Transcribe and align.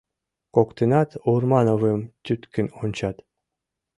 Коктынат 0.55 1.09
Урмановым 1.31 1.99
тӱткын 2.23 2.67
ончат. 2.81 3.17